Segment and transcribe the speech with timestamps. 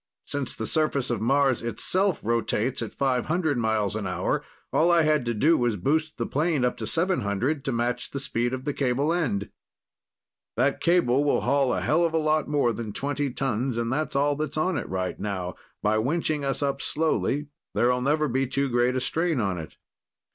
[0.25, 4.43] Since the surface of Mars itself rotates at 500 miles an hour,
[4.73, 8.19] all I had to do was boost the plane up to 700 to match the
[8.19, 9.51] speed of the cable end.
[10.57, 14.15] "That cable will haul a hell of a lot more than twenty tons, and that's
[14.15, 15.53] all that's on it right now.
[15.83, 19.77] By winching us up slowly, there'll never be too great a strain on it."